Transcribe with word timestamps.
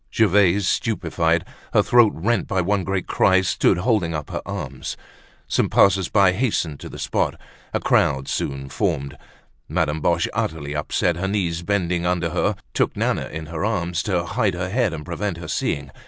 Gervaise, 0.11 0.67
stupefied, 0.67 1.45
her 1.73 1.83
throat 1.83 2.11
rent 2.15 2.47
by 2.47 2.59
one 2.59 2.83
great 2.83 3.05
cry, 3.05 3.41
stood 3.41 3.77
holding 3.77 4.15
up 4.15 4.31
her 4.31 4.41
arms. 4.47 4.97
Some 5.47 5.69
passers 5.69 6.09
by 6.09 6.31
hastened 6.31 6.79
to 6.79 6.89
the 6.89 6.97
spot; 6.97 7.39
a 7.71 7.79
crowd 7.79 8.27
soon 8.27 8.69
formed. 8.69 9.15
Madame 9.69 10.01
Boche, 10.01 10.27
utterly 10.33 10.75
upset, 10.75 11.17
her 11.17 11.27
knees 11.27 11.61
bending 11.61 12.03
under 12.07 12.31
her, 12.31 12.55
took 12.73 12.97
Nana 12.97 13.27
in 13.27 13.45
her 13.45 13.63
arms, 13.63 14.01
to 14.01 14.25
hide 14.25 14.55
her 14.55 14.69
head 14.69 14.91
and 14.91 15.05
prevent 15.05 15.37
her 15.37 15.47
seeing. 15.47 15.91